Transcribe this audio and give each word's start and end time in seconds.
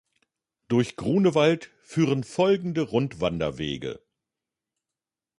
Durch 0.67 0.95
Grunewald 0.95 1.69
führen 1.83 2.23
folgende 2.23 2.81
Rundwanderwege. 2.81 4.01